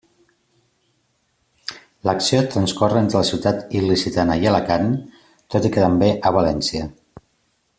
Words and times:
L'acció 2.09 2.39
transcorre 2.55 3.03
entre 3.05 3.17
la 3.19 3.29
ciutat 3.29 3.75
il·licitana 3.81 4.39
i 4.45 4.49
Alacant, 4.53 4.89
tot 5.57 5.69
i 5.69 5.73
que 5.77 5.85
també 5.89 6.09
a 6.31 6.33
València. 6.39 6.89